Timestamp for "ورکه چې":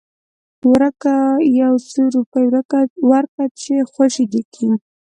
3.11-3.73